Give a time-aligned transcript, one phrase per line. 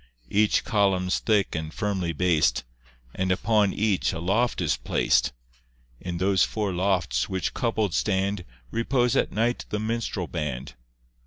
[0.31, 2.63] Each column's thick and firmly bas'd,
[3.13, 5.31] And upon each a loft is plac'd;
[5.99, 10.73] In those four lofts, which coupled stand, Repose at night the minstrel band.